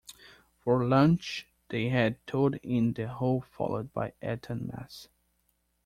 [0.61, 5.09] For lunch, they had toad-in-the-hole followed by Eton mess